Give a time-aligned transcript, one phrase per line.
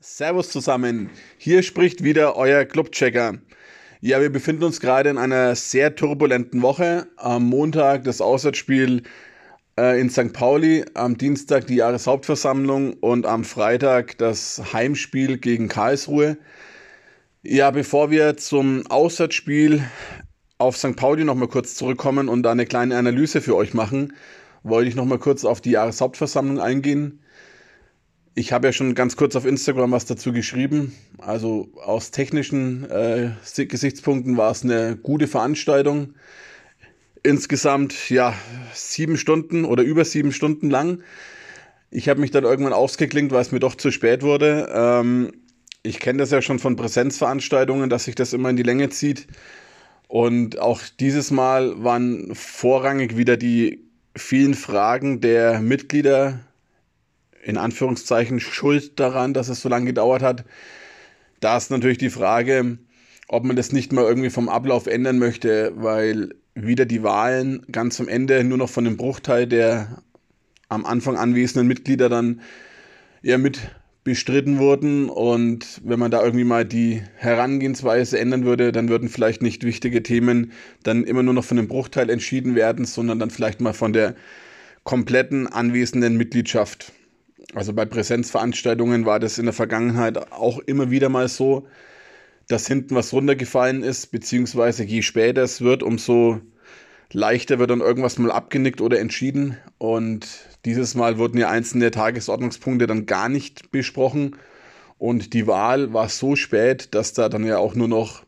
[0.00, 1.10] Servus zusammen.
[1.38, 3.38] Hier spricht wieder euer Clubchecker.
[4.00, 7.08] Ja, wir befinden uns gerade in einer sehr turbulenten Woche.
[7.16, 9.02] Am Montag das Auswärtsspiel
[9.76, 10.32] äh, in St.
[10.32, 16.38] Pauli, am Dienstag die Jahreshauptversammlung und am Freitag das Heimspiel gegen Karlsruhe.
[17.42, 19.82] Ja, bevor wir zum Auswärtsspiel
[20.58, 20.94] auf St.
[20.94, 24.12] Pauli nochmal kurz zurückkommen und da eine kleine Analyse für euch machen,
[24.62, 27.20] wollte ich nochmal kurz auf die Jahreshauptversammlung eingehen.
[28.38, 30.94] Ich habe ja schon ganz kurz auf Instagram was dazu geschrieben.
[31.18, 33.30] Also aus technischen äh,
[33.64, 36.14] Gesichtspunkten war es eine gute Veranstaltung.
[37.24, 38.32] Insgesamt ja
[38.72, 41.02] sieben Stunden oder über sieben Stunden lang.
[41.90, 44.68] Ich habe mich dann irgendwann ausgeklinkt, weil es mir doch zu spät wurde.
[44.72, 45.32] Ähm,
[45.82, 49.26] ich kenne das ja schon von Präsenzveranstaltungen, dass sich das immer in die Länge zieht.
[50.06, 53.84] Und auch dieses Mal waren vorrangig wieder die
[54.14, 56.38] vielen Fragen der Mitglieder
[57.42, 60.44] in Anführungszeichen schuld daran, dass es so lange gedauert hat.
[61.40, 62.78] Da ist natürlich die Frage,
[63.28, 68.00] ob man das nicht mal irgendwie vom Ablauf ändern möchte, weil wieder die Wahlen ganz
[68.00, 70.02] am Ende nur noch von einem Bruchteil der
[70.68, 72.40] am Anfang anwesenden Mitglieder dann
[73.22, 73.60] eher mit
[74.04, 79.42] bestritten wurden und wenn man da irgendwie mal die Herangehensweise ändern würde, dann würden vielleicht
[79.42, 83.60] nicht wichtige Themen dann immer nur noch von einem Bruchteil entschieden werden, sondern dann vielleicht
[83.60, 84.14] mal von der
[84.84, 86.92] kompletten anwesenden Mitgliedschaft.
[87.54, 91.66] Also bei Präsenzveranstaltungen war das in der Vergangenheit auch immer wieder mal so,
[92.46, 96.40] dass hinten was runtergefallen ist, beziehungsweise je später es wird, umso
[97.12, 99.56] leichter wird dann irgendwas mal abgenickt oder entschieden.
[99.78, 100.26] Und
[100.64, 104.36] dieses Mal wurden ja einzelne Tagesordnungspunkte dann gar nicht besprochen.
[104.98, 108.24] Und die Wahl war so spät, dass da dann ja auch nur noch,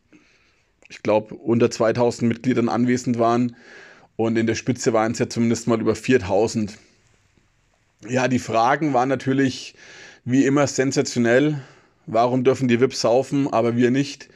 [0.89, 3.55] ich glaube, unter 2000 Mitgliedern anwesend waren.
[4.15, 6.77] Und in der Spitze waren es ja zumindest mal über 4000.
[8.07, 9.75] Ja, die Fragen waren natürlich
[10.25, 11.61] wie immer sensationell.
[12.07, 14.27] Warum dürfen die Wips saufen, aber wir nicht?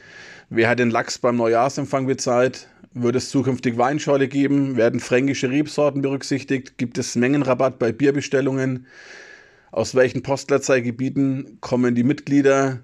[0.50, 2.68] Wer hat den Lachs beim Neujahrsempfang bezahlt?
[2.94, 4.76] Wird es zukünftig Weinschorle geben?
[4.76, 6.78] Werden fränkische Rebsorten berücksichtigt?
[6.78, 8.86] Gibt es Mengenrabatt bei Bierbestellungen?
[9.72, 12.78] Aus welchen Postleitzahlengebieten kommen die Mitglieder?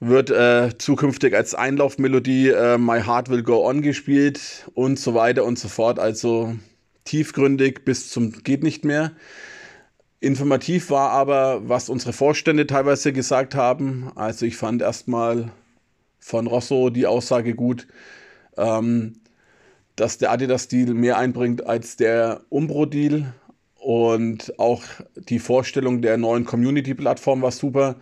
[0.00, 5.44] Wird äh, zukünftig als Einlaufmelodie äh, My Heart Will Go On gespielt und so weiter
[5.44, 5.98] und so fort.
[5.98, 6.56] Also
[7.04, 9.12] tiefgründig bis zum geht nicht mehr.
[10.24, 14.10] Informativ war aber, was unsere Vorstände teilweise gesagt haben.
[14.14, 15.52] Also ich fand erstmal
[16.18, 17.86] von Rosso die Aussage gut,
[18.56, 19.20] ähm,
[19.96, 23.34] dass der Adidas-Deal mehr einbringt als der Umbro-Deal.
[23.74, 24.82] Und auch
[25.14, 27.96] die Vorstellung der neuen Community-Plattform war super.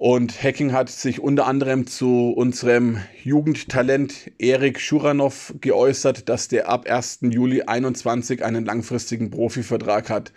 [0.00, 6.88] Und Hacking hat sich unter anderem zu unserem Jugendtalent Erik Schuranov geäußert, dass der ab
[6.88, 7.18] 1.
[7.20, 10.32] Juli 21 einen langfristigen Profivertrag hat.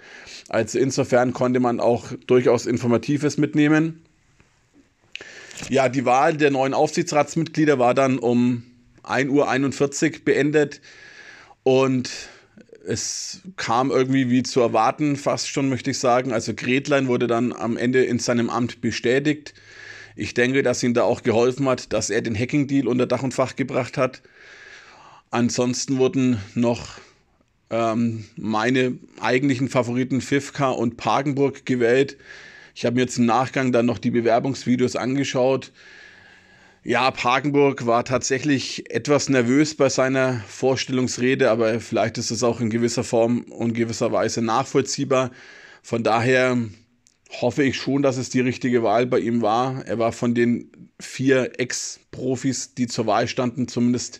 [0.50, 4.04] Also insofern konnte man auch durchaus Informatives mitnehmen.
[5.70, 8.64] Ja, die Wahl der neuen Aufsichtsratsmitglieder war dann um
[9.04, 10.82] 1.41 Uhr beendet
[11.64, 12.10] und
[12.86, 16.34] es kam irgendwie wie zu erwarten, fast schon möchte ich sagen.
[16.34, 19.54] Also Gretlein wurde dann am Ende in seinem Amt bestätigt.
[20.16, 23.34] Ich denke, dass ihm da auch geholfen hat, dass er den Hacking-Deal unter Dach und
[23.34, 24.22] Fach gebracht hat.
[25.32, 27.00] Ansonsten wurden noch
[27.70, 32.18] ähm, meine eigentlichen Favoriten Fifka und Pagenburg gewählt.
[32.76, 35.72] Ich habe mir jetzt im Nachgang dann noch die Bewerbungsvideos angeschaut.
[36.86, 42.70] Ja, Pagenburg war tatsächlich etwas nervös bei seiner Vorstellungsrede, aber vielleicht ist es auch in
[42.70, 45.32] gewisser Form und gewisser Weise nachvollziehbar.
[45.82, 46.58] Von daher
[47.40, 49.86] hoffe ich schon, dass es die richtige Wahl bei ihm war.
[49.86, 54.20] Er war von den vier Ex-Profis, die zur Wahl standen, zumindest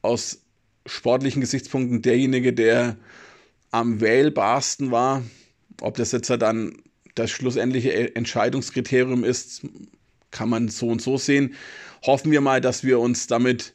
[0.00, 0.40] aus
[0.86, 2.96] sportlichen Gesichtspunkten derjenige, der
[3.70, 5.22] am wählbarsten war.
[5.82, 6.72] Ob das jetzt dann
[7.14, 9.62] das schlussendliche Entscheidungskriterium ist,
[10.32, 11.54] kann man so und so sehen.
[12.04, 13.74] Hoffen wir mal, dass wir uns damit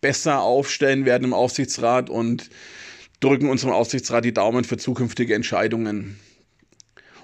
[0.00, 2.50] besser aufstellen werden im Aufsichtsrat und
[3.20, 6.18] drücken unserem Aufsichtsrat die Daumen für zukünftige Entscheidungen.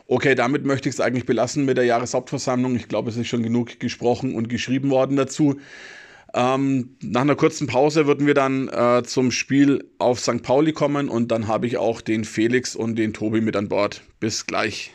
[0.06, 2.75] Okay, damit möchte ich es eigentlich belassen mit der Jahreshauptversammlung.
[2.76, 5.61] Ich glaube, es ist schon genug gesprochen und geschrieben worden dazu.
[6.32, 10.43] Ähm, nach einer kurzen Pause würden wir dann äh, zum Spiel auf St.
[10.43, 14.02] Pauli kommen und dann habe ich auch den Felix und den Tobi mit an Bord.
[14.20, 14.93] Bis gleich.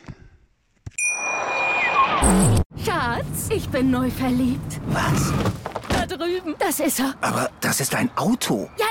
[2.83, 4.79] Schatz, ich bin neu verliebt.
[4.87, 5.33] Was?
[5.89, 6.55] Da drüben.
[6.59, 7.15] Das ist er.
[7.21, 8.69] Aber das ist ein Auto.
[8.77, 8.85] Ja,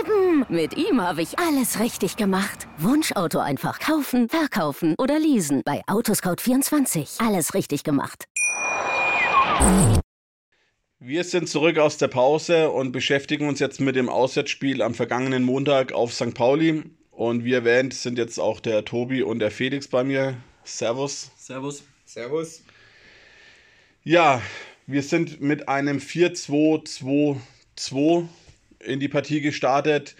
[0.00, 0.44] eben.
[0.48, 2.66] Mit ihm habe ich alles richtig gemacht.
[2.78, 5.62] Wunschauto einfach kaufen, verkaufen oder leasen.
[5.64, 7.24] Bei Autoscout24.
[7.24, 8.24] Alles richtig gemacht.
[10.98, 15.44] Wir sind zurück aus der Pause und beschäftigen uns jetzt mit dem Auswärtsspiel am vergangenen
[15.44, 16.34] Montag auf St.
[16.34, 16.84] Pauli.
[17.10, 20.36] Und wie erwähnt sind jetzt auch der Tobi und der Felix bei mir.
[20.64, 21.30] Servus.
[21.36, 21.84] Servus.
[22.04, 22.62] Servus.
[24.08, 24.40] Ja,
[24.86, 28.28] wir sind mit einem 4-2-2-2
[28.78, 30.14] in die Partie gestartet,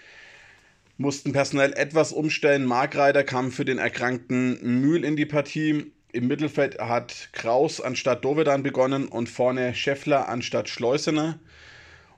[0.98, 2.64] mussten personell etwas umstellen.
[2.64, 5.92] Markreiter kam für den erkrankten Mühl in die Partie.
[6.10, 11.38] Im Mittelfeld hat Kraus anstatt Dovedan begonnen und vorne Scheffler anstatt Schleusener.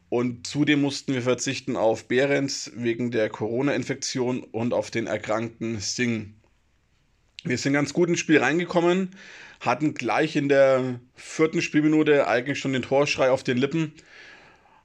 [0.08, 6.28] Und zudem mussten wir verzichten auf Behrens wegen der Corona-Infektion und auf den erkrankten Singh.
[7.44, 9.10] Wir sind ganz gut ins Spiel reingekommen,
[9.60, 13.92] hatten gleich in der vierten Spielminute eigentlich schon den Torschrei auf den Lippen.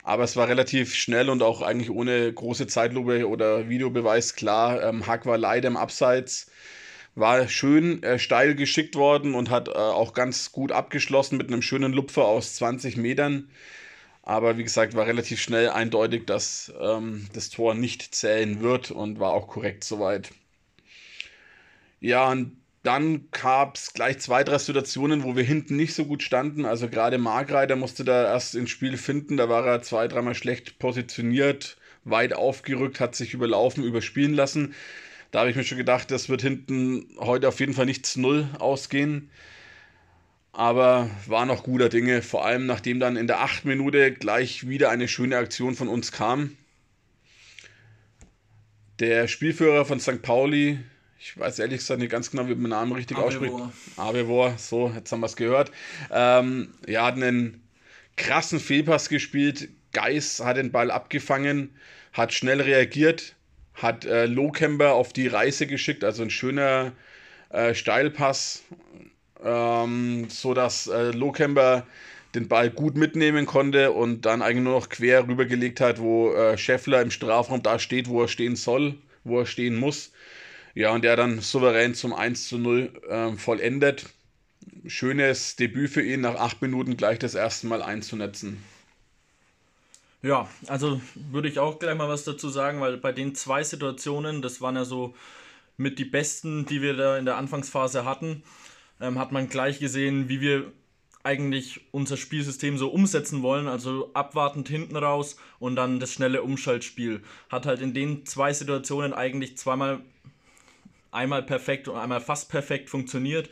[0.03, 4.83] Aber es war relativ schnell und auch eigentlich ohne große Zeitlupe oder Videobeweis klar.
[4.83, 6.51] Ähm, Hack war leider im Abseits.
[7.15, 11.61] War schön äh, steil geschickt worden und hat äh, auch ganz gut abgeschlossen mit einem
[11.61, 13.49] schönen Lupfer aus 20 Metern.
[14.23, 19.19] Aber wie gesagt, war relativ schnell eindeutig, dass ähm, das Tor nicht zählen wird und
[19.19, 20.31] war auch korrekt soweit.
[21.99, 26.21] Ja, und dann gab es gleich zwei, drei Situationen, wo wir hinten nicht so gut
[26.21, 26.65] standen.
[26.65, 29.37] Also gerade Markreiter musste da erst ins Spiel finden.
[29.37, 34.75] Da war er zwei, dreimal schlecht positioniert, weit aufgerückt, hat sich überlaufen, überspielen lassen.
[35.31, 38.49] Da habe ich mir schon gedacht, das wird hinten heute auf jeden Fall nichts Null
[38.59, 39.31] ausgehen.
[40.51, 44.89] Aber war noch guter Dinge, vor allem nachdem dann in der achten Minute gleich wieder
[44.91, 46.55] eine schöne Aktion von uns kam.
[48.99, 50.21] Der Spielführer von St.
[50.21, 50.79] Pauli,
[51.23, 53.53] ich weiß ehrlich gesagt nicht ganz genau, wie man den Namen richtig ausspricht.
[53.95, 55.71] Abevor, so, jetzt haben wir es gehört.
[56.11, 57.63] Ähm, er hat einen
[58.17, 59.69] krassen Fehlpass gespielt.
[59.93, 61.69] Geis hat den Ball abgefangen,
[62.11, 63.35] hat schnell reagiert,
[63.73, 66.91] hat äh, Lohkemper auf die Reise geschickt, also ein schöner
[67.51, 68.63] äh, Steilpass,
[69.43, 71.87] ähm, so dass äh, Lohkemper
[72.35, 76.57] den Ball gut mitnehmen konnte und dann eigentlich nur noch quer rübergelegt hat, wo äh,
[76.57, 80.11] Scheffler im Strafraum da steht, wo er stehen soll, wo er stehen muss.
[80.75, 84.07] Ja, und der dann souverän zum 1 zu 0 äh, vollendet.
[84.87, 88.63] Schönes Debüt für ihn, nach acht Minuten gleich das erste Mal einzunetzen.
[90.23, 94.41] Ja, also würde ich auch gleich mal was dazu sagen, weil bei den zwei Situationen,
[94.41, 95.13] das waren ja so
[95.77, 98.43] mit die besten, die wir da in der Anfangsphase hatten,
[99.01, 100.71] ähm, hat man gleich gesehen, wie wir
[101.23, 107.21] eigentlich unser Spielsystem so umsetzen wollen, also abwartend hinten raus und dann das schnelle Umschaltspiel.
[107.49, 110.01] Hat halt in den zwei Situationen eigentlich zweimal
[111.13, 113.49] einmal perfekt und einmal fast perfekt funktioniert.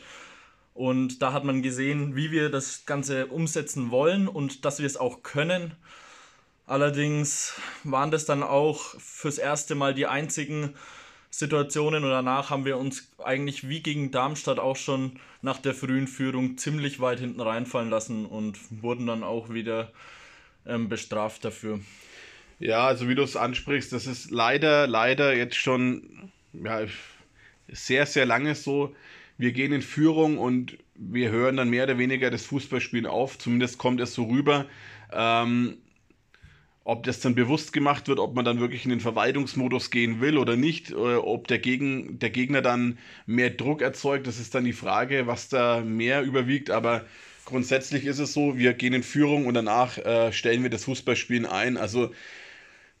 [0.74, 4.96] Und da hat man gesehen, wie wir das Ganze umsetzen wollen und dass wir es
[4.96, 5.74] auch können.
[6.66, 10.74] Allerdings waren das dann auch fürs erste Mal die einzigen
[11.28, 16.06] Situationen und danach haben wir uns eigentlich wie gegen Darmstadt auch schon nach der frühen
[16.06, 19.90] Führung ziemlich weit hinten reinfallen lassen und wurden dann auch wieder
[20.66, 21.80] ähm, bestraft dafür.
[22.58, 26.82] Ja, also wie du es ansprichst, das ist leider, leider jetzt schon ja,
[27.72, 28.94] sehr, sehr lange so.
[29.38, 33.38] Wir gehen in Führung und wir hören dann mehr oder weniger das Fußballspielen auf.
[33.38, 34.66] Zumindest kommt es so rüber.
[35.12, 35.78] Ähm,
[36.84, 40.36] ob das dann bewusst gemacht wird, ob man dann wirklich in den Verwaltungsmodus gehen will
[40.36, 44.54] oder nicht, oder äh, ob der, Gegen, der Gegner dann mehr Druck erzeugt, das ist
[44.54, 46.70] dann die Frage, was da mehr überwiegt.
[46.70, 47.04] Aber
[47.44, 51.46] grundsätzlich ist es so, wir gehen in Führung und danach äh, stellen wir das Fußballspielen
[51.46, 51.76] ein.
[51.76, 52.12] Also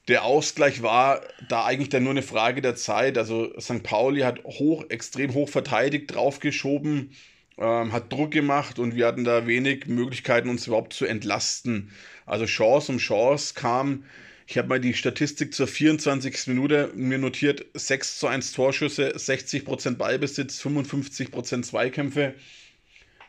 [0.08, 3.18] der Ausgleich war da eigentlich dann nur eine Frage der Zeit.
[3.18, 3.82] Also St.
[3.82, 7.12] Pauli hat hoch, extrem hoch verteidigt, draufgeschoben,
[7.58, 11.92] ähm, hat Druck gemacht und wir hatten da wenig Möglichkeiten, uns überhaupt zu entlasten.
[12.26, 14.04] Also Chance um Chance kam,
[14.46, 16.48] ich habe mal die Statistik zur 24.
[16.48, 22.34] Minute mir notiert, 6 zu 1 Torschüsse, 60% Ballbesitz, 55% Zweikämpfe.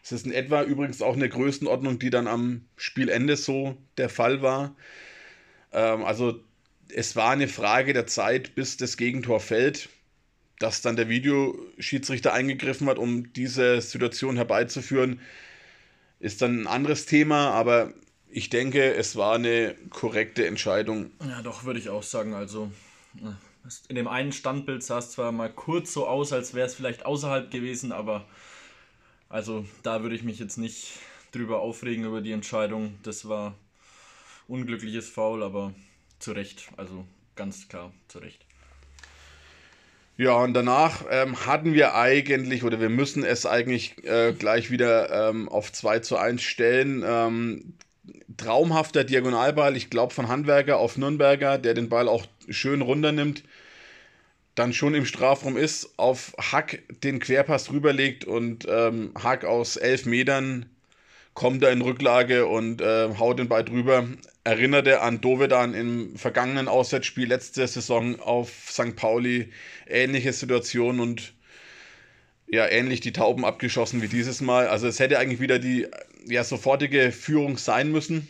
[0.01, 4.41] Das ist in etwa übrigens auch eine Größenordnung, die dann am Spielende so der Fall
[4.41, 4.75] war.
[5.71, 6.41] Ähm, also
[6.89, 9.89] es war eine Frage der Zeit, bis das Gegentor fällt,
[10.59, 15.19] dass dann der Videoschiedsrichter eingegriffen hat, um diese Situation herbeizuführen,
[16.19, 17.93] ist dann ein anderes Thema, aber
[18.29, 21.11] ich denke, es war eine korrekte Entscheidung.
[21.27, 22.33] Ja, doch, würde ich auch sagen.
[22.33, 22.71] Also,
[23.87, 27.05] in dem einen Standbild sah es zwar mal kurz so aus, als wäre es vielleicht
[27.05, 28.25] außerhalb gewesen, aber
[29.29, 30.99] also da würde ich mich jetzt nicht
[31.31, 32.97] drüber aufregen über die Entscheidung.
[33.03, 33.55] Das war
[34.47, 35.73] unglückliches Foul, aber
[36.23, 38.45] zu Recht, also ganz klar zu Recht.
[40.15, 45.29] Ja, und danach ähm, hatten wir eigentlich, oder wir müssen es eigentlich äh, gleich wieder
[45.29, 47.03] ähm, auf 2 zu 1 stellen.
[47.05, 47.73] Ähm,
[48.37, 53.43] traumhafter Diagonalball, ich glaube von Handwerker auf Nürnberger, der den Ball auch schön runternimmt,
[54.55, 60.05] dann schon im Strafraum ist, auf Hack den Querpass rüberlegt und ähm, Hack aus elf
[60.05, 60.67] Metern
[61.33, 64.07] kommt er in Rücklage und äh, haut den Ball drüber.
[64.43, 68.95] Erinnerte an Dovedan im vergangenen Auswärtsspiel letzte Saison auf St.
[68.95, 69.51] Pauli.
[69.87, 71.33] Ähnliche Situation und
[72.47, 74.67] ja ähnlich die Tauben abgeschossen wie dieses Mal.
[74.67, 75.87] Also es hätte eigentlich wieder die
[76.27, 78.27] ja, sofortige Führung sein müssen.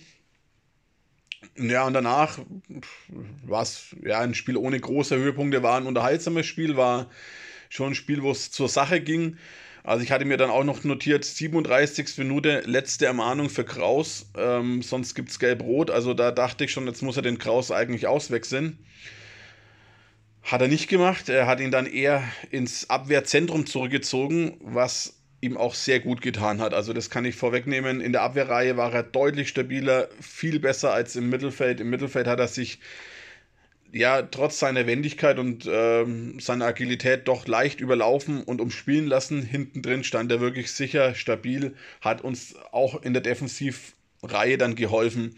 [1.57, 2.39] Ja, und danach
[3.43, 7.10] war es ja ein Spiel ohne große Höhepunkte, war ein unterhaltsames Spiel, war
[7.69, 9.38] schon ein Spiel, wo es zur Sache ging.
[9.83, 12.17] Also ich hatte mir dann auch noch notiert, 37.
[12.17, 15.91] Minute, letzte Ermahnung für Kraus, ähm, sonst gibt es gelb-rot.
[15.91, 18.77] Also da dachte ich schon, jetzt muss er den Kraus eigentlich auswechseln.
[20.41, 21.27] Hat er nicht gemacht.
[21.27, 26.73] Er hat ihn dann eher ins Abwehrzentrum zurückgezogen, was ihm auch sehr gut getan hat.
[26.73, 27.99] Also das kann ich vorwegnehmen.
[27.99, 31.81] In der Abwehrreihe war er deutlich stabiler, viel besser als im Mittelfeld.
[31.81, 32.79] Im Mittelfeld hat er sich
[33.93, 39.43] ja trotz seiner Wendigkeit und ähm, seiner Agilität doch leicht überlaufen und umspielen lassen.
[39.43, 45.35] Hinten drin stand er wirklich sicher, stabil, hat uns auch in der Defensivreihe dann geholfen.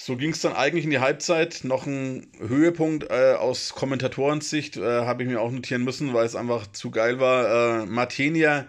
[0.00, 1.64] So ging es dann eigentlich in die Halbzeit.
[1.64, 6.36] Noch ein Höhepunkt äh, aus Kommentatorensicht äh, habe ich mir auch notieren müssen, weil es
[6.36, 7.82] einfach zu geil war.
[7.82, 8.66] Äh, Martenia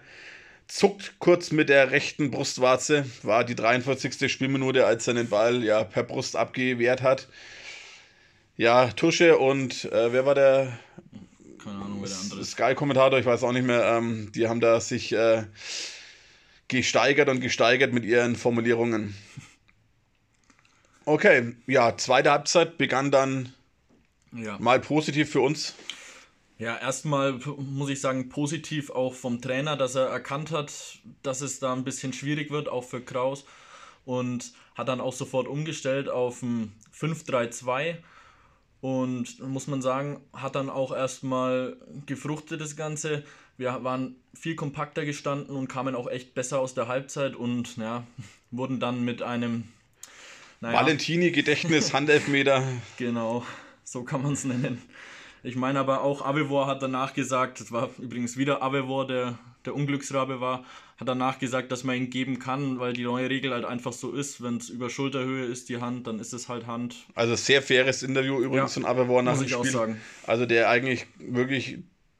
[0.67, 3.05] zuckt kurz mit der rechten Brustwarze.
[3.23, 4.31] War die 43.
[4.31, 7.27] Spielminute, als er den Ball ja per Brust abgewehrt hat.
[8.59, 10.77] Ja, Tusche und äh, wer war der?
[11.63, 12.51] Keine Ahnung, wer der andere ist.
[12.51, 13.85] Sky-Kommentator, ich weiß auch nicht mehr.
[13.85, 15.45] Ähm, die haben da sich äh,
[16.67, 19.15] gesteigert und gesteigert mit ihren Formulierungen.
[21.05, 23.51] Okay, ja, zweite Halbzeit begann dann
[24.31, 24.59] Ja.
[24.59, 25.73] mal positiv für uns.
[26.59, 30.71] Ja, erstmal muss ich sagen, positiv auch vom Trainer, dass er erkannt hat,
[31.23, 33.45] dass es da ein bisschen schwierig wird, auch für Kraus.
[34.05, 37.95] Und hat dann auch sofort umgestellt auf ein 5-3-2.
[38.81, 43.23] Und muss man sagen, hat dann auch erstmal gefruchtet das Ganze.
[43.57, 48.03] Wir waren viel kompakter gestanden und kamen auch echt besser aus der Halbzeit und ja,
[48.51, 49.65] wurden dann mit einem
[50.61, 52.63] naja, Valentini, Gedächtnis, Handelfmeter.
[52.97, 53.43] Genau,
[53.83, 54.81] so kann man es nennen.
[55.43, 59.75] Ich meine aber auch, Avevor hat danach gesagt, das war übrigens wieder Avevor, der der
[59.75, 60.65] Unglücksrabe war,
[60.99, 64.11] hat danach gesagt, dass man ihn geben kann, weil die neue Regel halt einfach so
[64.11, 66.95] ist, wenn es über Schulterhöhe ist, die Hand, dann ist es halt Hand.
[67.15, 69.71] Also sehr faires Interview übrigens Ja, von Avevor nach muss dem ich auch Spiel.
[69.71, 70.01] sagen.
[70.27, 71.79] Also der eigentlich wirklich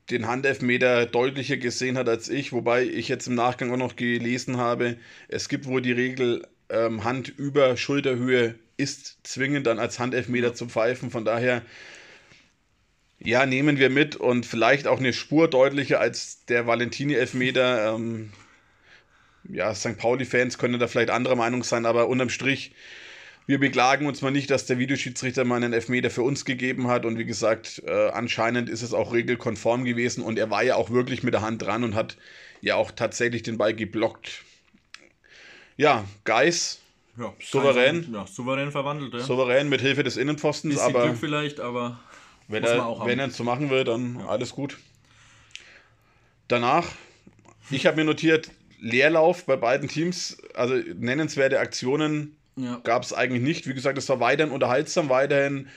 [0.09, 4.57] den Handelfmeter deutlicher gesehen hat als ich, wobei ich jetzt im Nachgang auch noch gelesen
[4.57, 10.53] habe, es gibt wohl die Regel, ähm, Hand über Schulterhöhe ist zwingend dann als Handelfmeter
[10.53, 11.11] zu pfeifen.
[11.11, 11.63] Von daher,
[13.19, 17.93] ja, nehmen wir mit und vielleicht auch eine Spur deutlicher als der Valentini-Elfmeter.
[17.95, 18.31] Ähm,
[19.49, 19.97] ja, St.
[19.97, 22.71] Pauli-Fans können da vielleicht anderer Meinung sein, aber unterm Strich,
[23.47, 27.03] wir beklagen uns mal nicht, dass der Videoschiedsrichter mal einen Elfmeter für uns gegeben hat.
[27.03, 30.23] Und wie gesagt, äh, anscheinend ist es auch regelkonform gewesen.
[30.23, 32.15] Und er war ja auch wirklich mit der Hand dran und hat
[32.61, 34.43] ja auch tatsächlich den Ball geblockt.
[35.77, 36.79] Ja, Geis,
[37.17, 38.03] Ja, Souverän.
[38.03, 39.19] kein- Ja, souverän verwandelt, ja.
[39.21, 41.99] souverän mit Hilfe des Innenpfostens, Bisschen aber Glück vielleicht, aber
[42.47, 44.77] wenn er, wenn er es so machen will, dann alles gut.
[46.47, 46.87] Danach,
[47.71, 52.79] ich habe mir notiert, Leerlauf bei beiden Teams, also nennenswerte Aktionen ja.
[52.83, 53.67] gab es eigentlich nicht.
[53.67, 55.67] Wie gesagt, es war weiterhin unterhaltsam, weiterhin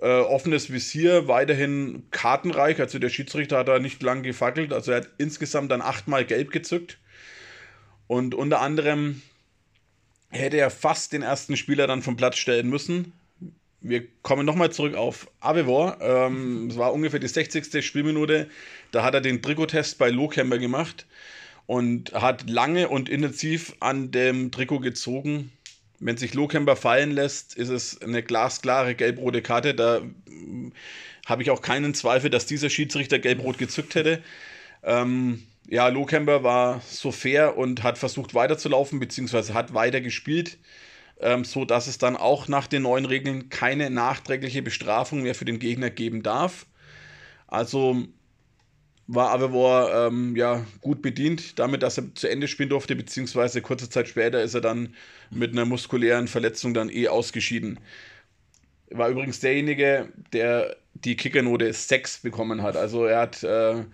[0.00, 2.80] äh, offenes Visier, weiterhin kartenreich.
[2.80, 4.72] Also der Schiedsrichter hat da nicht lang gefackelt.
[4.72, 6.98] Also er hat insgesamt dann achtmal gelb gezückt.
[8.06, 9.22] Und unter anderem
[10.30, 13.12] hätte er fast den ersten Spieler dann vom Platz stellen müssen.
[13.80, 15.98] Wir kommen nochmal zurück auf Avevor.
[16.00, 17.84] Ähm, es war ungefähr die 60.
[17.84, 18.48] Spielminute.
[18.90, 21.06] Da hat er den Trikottest bei Lohkemper gemacht
[21.68, 25.52] und hat lange und intensiv an dem Trikot gezogen.
[26.00, 29.74] Wenn sich Lohkemper fallen lässt, ist es eine glasklare gelb-rote Karte.
[29.74, 30.72] Da mm,
[31.26, 34.22] habe ich auch keinen Zweifel, dass dieser Schiedsrichter gelb-rot gezückt hätte.
[34.82, 40.56] Ähm, ja, Lohkemper war so fair und hat versucht weiterzulaufen, beziehungsweise hat weiter gespielt,
[41.20, 45.58] ähm, so es dann auch nach den neuen Regeln keine nachträgliche Bestrafung mehr für den
[45.58, 46.64] Gegner geben darf.
[47.46, 48.08] Also
[49.08, 53.88] war Avevor ähm, ja, gut bedient, damit, dass er zu Ende spielen durfte, beziehungsweise kurze
[53.88, 54.94] Zeit später ist er dann
[55.30, 57.80] mit einer muskulären Verletzung dann eh ausgeschieden.
[58.90, 62.76] War übrigens derjenige, der die Kickernote 6 bekommen hat.
[62.76, 63.84] Also er hat äh,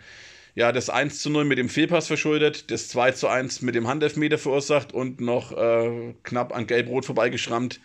[0.56, 3.86] ja das 1 zu 0 mit dem Fehlpass verschuldet, das 2 zu 1 mit dem
[3.86, 7.80] Handelfmeter verursacht und noch äh, knapp an Gelb-Rot vorbeigeschrammt.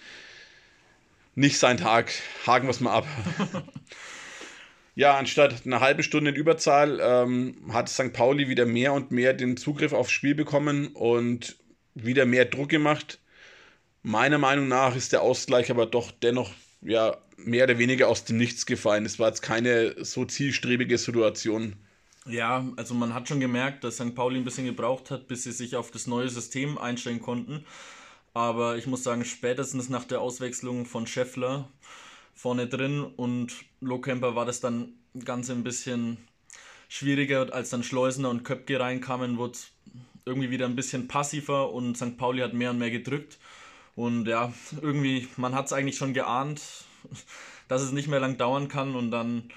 [1.36, 2.12] Nicht sein Tag.
[2.48, 3.08] Haken wir es mal ab.
[5.00, 8.12] Ja, anstatt einer halben Stunde in Überzahl ähm, hat St.
[8.12, 11.56] Pauli wieder mehr und mehr den Zugriff aufs Spiel bekommen und
[11.96, 13.22] wieder mehr Druck gemacht.
[14.04, 16.52] Meiner Meinung nach ist der Ausgleich aber doch dennoch
[16.82, 19.06] ja, mehr oder weniger aus dem Nichts gefallen.
[19.06, 21.78] Es war jetzt keine so zielstrebige Situation.
[22.26, 24.14] Ja, also man hat schon gemerkt, dass St.
[24.16, 27.64] Pauli ein bisschen gebraucht hat, bis sie sich auf das neue System einstellen konnten.
[28.34, 31.70] Aber ich muss sagen, spätestens nach der Auswechslung von Scheffler
[32.40, 34.94] vorne drin und Lohkemper war das dann
[35.26, 36.18] ganz ein bisschen
[36.88, 39.72] schwieriger, als dann Schleusener und Köpke reinkamen, wurde es
[40.24, 42.18] irgendwie wieder ein bisschen passiver und St.
[42.18, 43.40] Pauli hat mehr und mehr gedrückt.
[43.94, 46.62] Und ja, irgendwie, man hat es eigentlich schon geahnt,
[47.68, 49.52] dass es nicht mehr lang dauern kann und dann,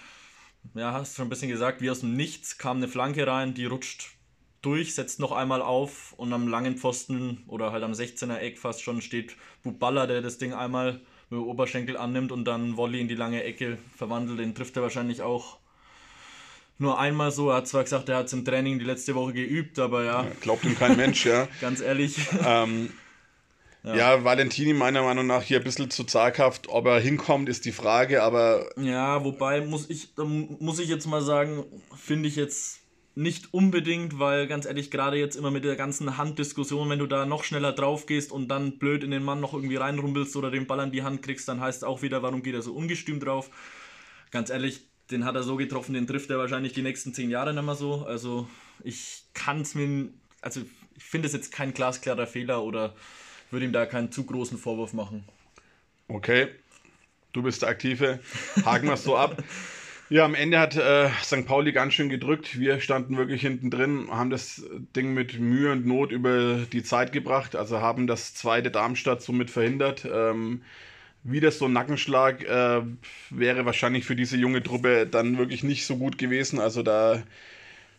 [0.74, 3.54] ja, hast du schon ein bisschen gesagt, wie aus dem Nichts kam eine Flanke rein,
[3.54, 4.16] die rutscht
[4.60, 8.82] durch, setzt noch einmal auf und am langen Pfosten oder halt am 16er Eck fast
[8.82, 11.00] schon steht Buballa, der das Ding einmal
[11.40, 14.38] Oberschenkel annimmt und dann Volley in die lange Ecke verwandelt.
[14.38, 15.58] Den trifft er wahrscheinlich auch
[16.78, 17.50] nur einmal so.
[17.50, 20.24] Er hat zwar gesagt, er hat es im Training die letzte Woche geübt, aber ja.
[20.24, 21.48] ja glaubt ihm kein Mensch, ja.
[21.60, 22.18] Ganz ehrlich.
[22.44, 22.90] Ähm,
[23.84, 23.96] ja.
[23.96, 24.24] ja.
[24.24, 26.68] Valentini meiner Meinung nach hier ein bisschen zu zaghaft.
[26.68, 28.68] Ob er hinkommt, ist die Frage, aber.
[28.76, 31.64] Ja, wobei muss ich, muss ich jetzt mal sagen,
[31.96, 32.81] finde ich jetzt
[33.14, 37.26] nicht unbedingt, weil ganz ehrlich, gerade jetzt immer mit der ganzen Handdiskussion, wenn du da
[37.26, 40.66] noch schneller drauf gehst und dann blöd in den Mann noch irgendwie reinrumpelst oder den
[40.66, 43.50] Ball an die Hand kriegst, dann heißt auch wieder, warum geht er so ungestüm drauf?
[44.30, 47.52] Ganz ehrlich, den hat er so getroffen, den trifft er wahrscheinlich die nächsten zehn Jahre
[47.52, 48.06] nicht mehr so.
[48.06, 48.48] Also
[48.82, 50.08] ich kann es mir,
[50.40, 50.62] also
[50.96, 52.94] ich finde es jetzt kein glasklarer Fehler oder
[53.50, 55.24] würde ihm da keinen zu großen Vorwurf machen.
[56.08, 56.48] Okay,
[57.32, 58.20] du bist der Aktive.
[58.64, 59.42] Haken wir es so ab.
[60.12, 61.46] Ja, am Ende hat äh, St.
[61.46, 62.58] Pauli ganz schön gedrückt.
[62.60, 64.62] Wir standen wirklich hinten drin, haben das
[64.94, 69.48] Ding mit Mühe und Not über die Zeit gebracht, also haben das zweite Darmstadt somit
[69.48, 70.04] verhindert.
[70.04, 70.64] Ähm,
[71.22, 72.82] wieder so ein Nackenschlag äh,
[73.30, 76.60] wäre wahrscheinlich für diese junge Truppe dann wirklich nicht so gut gewesen.
[76.60, 77.22] Also da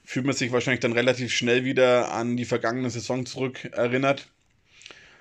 [0.03, 4.29] fühlt man sich wahrscheinlich dann relativ schnell wieder an die vergangene Saison zurück erinnert.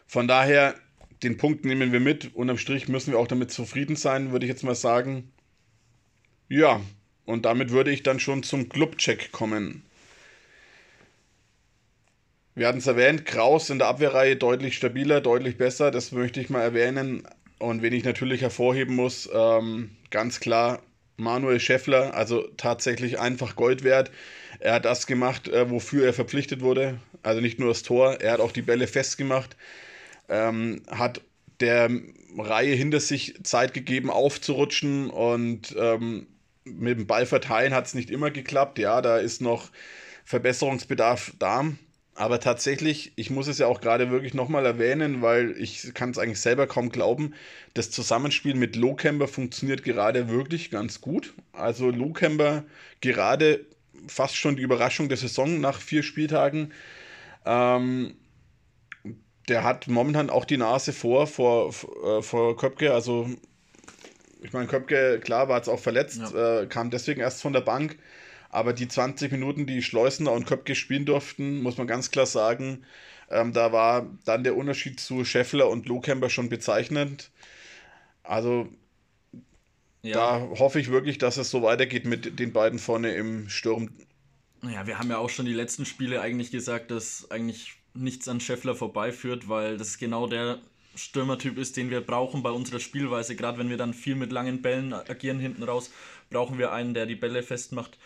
[0.07, 0.75] Von daher,
[1.23, 2.35] den Punkt nehmen wir mit.
[2.35, 5.33] Unterm Strich müssen wir auch damit zufrieden sein, würde ich jetzt mal sagen.
[6.53, 6.83] Ja,
[7.25, 9.83] und damit würde ich dann schon zum Clubcheck kommen.
[12.55, 16.51] Wir hatten es erwähnt, Kraus in der Abwehrreihe deutlich stabiler, deutlich besser, das möchte ich
[16.51, 17.27] mal erwähnen.
[17.59, 20.83] Und wen ich natürlich hervorheben muss, ähm, ganz klar
[21.17, 24.11] Manuel Scheffler, also tatsächlich einfach Gold wert.
[24.61, 27.01] Er hat das gemacht, äh, wofür er verpflichtet wurde.
[27.23, 29.57] Also nicht nur das Tor, er hat auch die Bälle festgemacht,
[30.29, 31.23] ähm, hat
[31.61, 31.89] der
[32.37, 36.27] Reihe hinter sich Zeit gegeben, aufzurutschen und ähm,
[36.65, 38.79] mit dem Ball verteilen hat es nicht immer geklappt.
[38.79, 39.71] Ja, da ist noch
[40.25, 41.67] Verbesserungsbedarf da.
[42.15, 46.19] Aber tatsächlich, ich muss es ja auch gerade wirklich nochmal erwähnen, weil ich kann es
[46.19, 47.35] eigentlich selber kaum glauben,
[47.73, 51.33] das Zusammenspiel mit Lowcamber funktioniert gerade wirklich ganz gut.
[51.53, 52.65] Also Lowcamber
[53.01, 53.65] gerade
[54.07, 56.73] fast schon die Überraschung der Saison nach vier Spieltagen.
[57.47, 58.15] Ähm,
[59.49, 62.93] der hat momentan auch die Nase vor, vor, vor, vor Köpke.
[62.93, 63.29] Also
[64.43, 66.61] ich meine, Köpke, klar, war jetzt auch verletzt, ja.
[66.61, 67.99] äh, kam deswegen erst von der Bank.
[68.51, 72.85] Aber die 20 Minuten, die Schleusener und Köpke spielen durften, muss man ganz klar sagen,
[73.31, 77.31] ähm, da war dann der Unterschied zu Scheffler und Lohkemper schon bezeichnend.
[78.23, 78.69] Also
[80.03, 80.15] ja.
[80.15, 83.91] da hoffe ich wirklich, dass es so weitergeht mit den beiden vorne im Sturm.
[84.61, 88.41] Naja, wir haben ja auch schon die letzten Spiele eigentlich gesagt, dass eigentlich nichts an
[88.41, 90.59] Scheffler vorbeiführt, weil das ist genau der
[90.95, 93.37] Stürmertyp ist, den wir brauchen bei unserer Spielweise.
[93.37, 95.91] Gerade wenn wir dann viel mit langen Bällen agieren hinten raus,
[96.31, 97.99] brauchen wir einen, der die Bälle festmacht.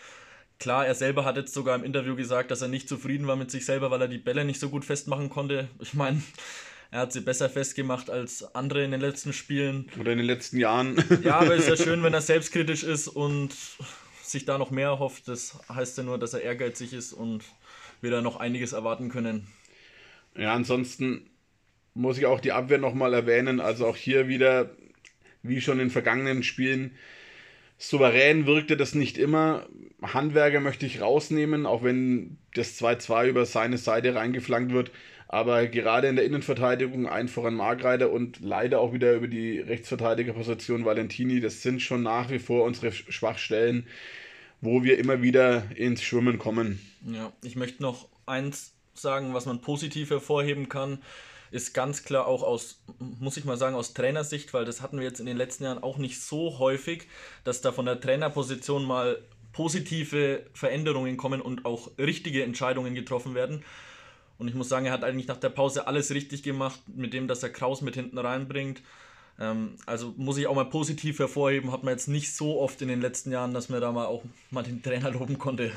[0.59, 3.51] Klar, er selber hat jetzt sogar im Interview gesagt, dass er nicht zufrieden war mit
[3.51, 5.69] sich selber, weil er die Bälle nicht so gut festmachen konnte.
[5.81, 6.23] Ich meine,
[6.91, 9.91] er hat sie besser festgemacht als andere in den letzten Spielen.
[10.01, 10.97] Oder in den letzten Jahren.
[11.23, 13.55] Ja, aber es ist ja schön, wenn er selbstkritisch ist und
[14.23, 15.29] sich da noch mehr hofft.
[15.29, 17.45] Das heißt ja nur, dass er ehrgeizig ist und
[18.01, 19.47] wir da noch einiges erwarten können.
[20.37, 21.29] Ja, ansonsten
[21.97, 23.59] muss ich auch die Abwehr nochmal erwähnen.
[23.59, 24.71] Also auch hier wieder,
[25.43, 26.93] wie schon in vergangenen Spielen,
[27.79, 29.67] souverän wirkte das nicht immer.
[30.03, 34.93] Handwerker möchte ich rausnehmen, auch wenn das 2-2 über seine Seite reingeflankt wird.
[35.29, 40.85] Aber gerade in der Innenverteidigung ein voran Margreiter und leider auch wieder über die Rechtsverteidigerposition
[40.85, 43.87] Valentini, das sind schon nach wie vor unsere Schwachstellen,
[44.61, 46.79] wo wir immer wieder ins Schwimmen kommen.
[47.11, 50.99] Ja, ich möchte noch eins sagen, was man positiv hervorheben kann
[51.51, 55.05] ist ganz klar auch aus, muss ich mal sagen, aus Trainersicht, weil das hatten wir
[55.05, 57.07] jetzt in den letzten Jahren auch nicht so häufig,
[57.45, 63.65] dass da von der Trainerposition mal positive Veränderungen kommen und auch richtige Entscheidungen getroffen werden.
[64.39, 67.27] Und ich muss sagen, er hat eigentlich nach der Pause alles richtig gemacht, mit dem,
[67.27, 68.83] dass er Kraus mit hinten reinbringt.
[69.41, 72.89] Ähm, also muss ich auch mal positiv hervorheben, hat man jetzt nicht so oft in
[72.89, 75.73] den letzten Jahren, dass man da mal auch mal den Trainer loben konnte.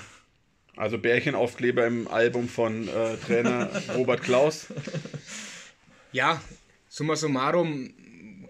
[0.80, 4.68] Also Bärchenaufkleber im Album von äh, Trainer Robert Klaus.
[6.14, 6.42] Ja,
[6.88, 7.94] summa summarum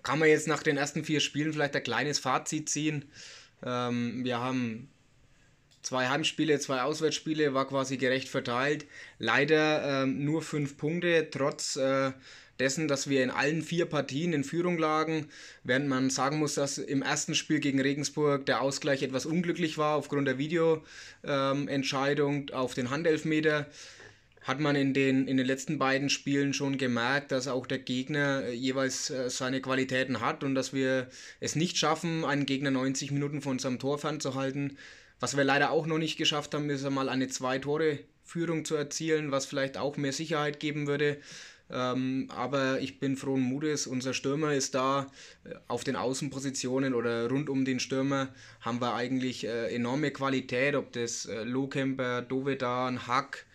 [0.03, 3.05] kann man jetzt nach den ersten vier Spielen vielleicht ein kleines Fazit ziehen.
[3.65, 4.91] Ähm, wir haben
[5.89, 8.85] zwei Heimspiele, zwei Auswärtsspiele, war quasi gerecht verteilt.
[9.17, 12.11] Leider ähm, nur fünf Punkte, trotz äh,
[12.59, 15.29] dessen, dass wir in allen vier Partien in Führung lagen,
[15.63, 19.95] während man sagen muss, dass im ersten Spiel gegen Regensburg der Ausgleich etwas unglücklich war
[19.95, 23.65] aufgrund der Videoentscheidung ähm, auf den Handelfmeter
[24.43, 28.43] hat man in den, in den letzten beiden Spielen schon gemerkt, dass auch der Gegner
[28.45, 31.07] äh, jeweils äh, seine Qualitäten hat und dass wir
[31.39, 34.77] es nicht schaffen, einen Gegner 90 Minuten von unserem Tor fernzuhalten.
[35.19, 39.45] Was wir leider auch noch nicht geschafft haben, ist einmal eine Zwei-Tore-Führung zu erzielen, was
[39.45, 41.17] vielleicht auch mehr Sicherheit geben würde.
[41.71, 45.07] Ähm, aber ich bin frohen Mutes, unser Stürmer ist da.
[45.67, 48.29] Auf den Außenpositionen oder rund um den Stürmer
[48.61, 53.45] haben wir eigentlich äh, enorme Qualität, ob das äh, Lohkemper, Dovedan, Hack,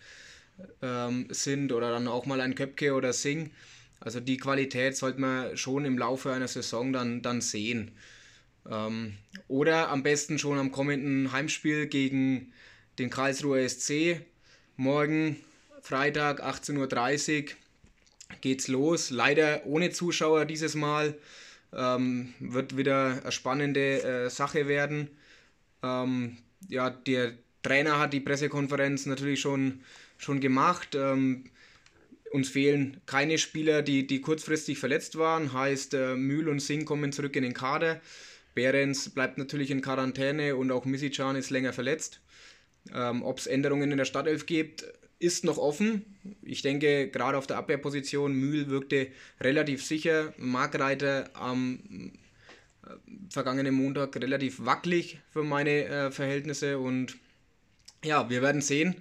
[0.81, 3.51] ähm, sind oder dann auch mal ein Köpke oder Sing.
[3.99, 7.91] Also die Qualität sollte man schon im Laufe einer Saison dann, dann sehen.
[8.69, 12.53] Ähm, oder am besten schon am kommenden Heimspiel gegen
[12.99, 14.21] den Karlsruher SC.
[14.77, 15.37] Morgen,
[15.81, 17.55] Freitag, 18.30 Uhr
[18.41, 19.09] geht's los.
[19.11, 21.15] Leider ohne Zuschauer dieses Mal.
[21.73, 25.09] Ähm, wird wieder eine spannende äh, Sache werden.
[25.83, 26.37] Ähm,
[26.69, 29.81] ja, der Trainer hat die Pressekonferenz natürlich schon
[30.17, 30.95] schon gemacht.
[30.95, 31.45] Ähm,
[32.31, 35.53] uns fehlen keine Spieler, die, die kurzfristig verletzt waren.
[35.53, 38.01] Heißt, äh, Mühl und Singh kommen zurück in den Kader.
[38.55, 42.21] Behrens bleibt natürlich in Quarantäne und auch Misicjan ist länger verletzt.
[42.93, 44.85] Ähm, Ob es Änderungen in der Startelf gibt,
[45.19, 46.05] ist noch offen.
[46.41, 49.07] Ich denke, gerade auf der Abwehrposition, Mühl wirkte
[49.39, 50.33] relativ sicher.
[50.37, 52.13] Markreiter am
[52.83, 52.89] äh,
[53.29, 56.79] vergangenen Montag relativ wackelig für meine äh, Verhältnisse.
[56.79, 57.17] Und
[58.03, 58.95] ja, wir werden sehen.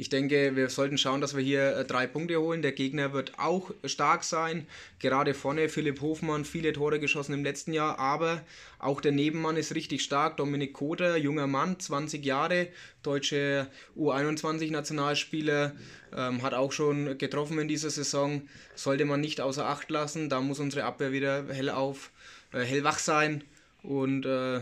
[0.00, 2.62] Ich denke, wir sollten schauen, dass wir hier äh, drei Punkte holen.
[2.62, 4.68] Der Gegner wird auch stark sein.
[5.00, 8.42] Gerade vorne Philipp Hofmann, viele Tore geschossen im letzten Jahr, aber
[8.78, 10.36] auch der Nebenmann ist richtig stark.
[10.36, 12.68] Dominik Koter, junger Mann, 20 Jahre,
[13.02, 15.74] deutsche U21-Nationalspieler,
[16.16, 18.42] ähm, hat auch schon getroffen in dieser Saison.
[18.76, 20.28] Sollte man nicht außer Acht lassen.
[20.28, 22.12] Da muss unsere Abwehr wieder hell auf,
[22.52, 23.42] äh, hellwach sein
[23.82, 24.60] und äh,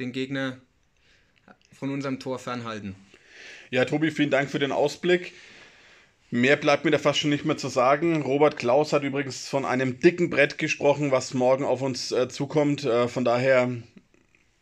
[0.00, 0.56] den Gegner
[1.78, 2.96] von unserem Tor fernhalten.
[3.70, 5.32] Ja, Tobi, vielen Dank für den Ausblick.
[6.30, 8.22] Mehr bleibt mir da fast schon nicht mehr zu sagen.
[8.22, 12.84] Robert Klaus hat übrigens von einem dicken Brett gesprochen, was morgen auf uns äh, zukommt.
[12.84, 13.70] Äh, von daher,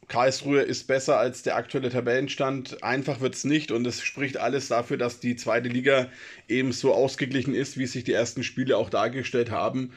[0.09, 2.83] Karlsruhe ist besser als der aktuelle Tabellenstand.
[2.83, 6.09] Einfach wird es nicht und es spricht alles dafür, dass die zweite Liga
[6.49, 9.92] eben so ausgeglichen ist, wie sich die ersten Spiele auch dargestellt haben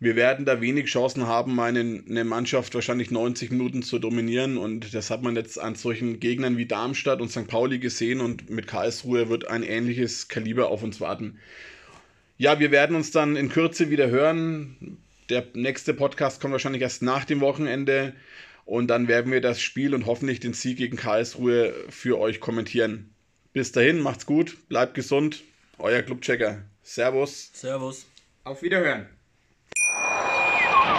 [0.00, 4.56] wir werden da wenig Chancen haben, eine, eine Mannschaft wahrscheinlich 90 Minuten zu dominieren.
[4.56, 7.46] Und das hat man jetzt an solchen Gegnern wie Darmstadt und St.
[7.46, 8.22] Pauli gesehen.
[8.22, 11.38] Und mit Karlsruhe wird ein ähnliches Kaliber auf uns warten.
[12.38, 14.96] Ja, wir werden uns dann in Kürze wieder hören.
[15.28, 18.14] Der nächste Podcast kommt wahrscheinlich erst nach dem Wochenende.
[18.64, 23.10] Und dann werden wir das Spiel und hoffentlich den Sieg gegen Karlsruhe für euch kommentieren.
[23.52, 25.42] Bis dahin, macht's gut, bleibt gesund.
[25.76, 26.62] Euer Clubchecker.
[26.82, 27.50] Servus.
[27.52, 28.06] Servus.
[28.44, 29.06] Auf Wiederhören.